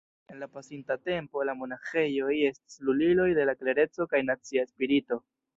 [0.29, 5.25] En la pasinta tempo, la monaĥejoj estis luliloj de la klereco kaj nacia spirito.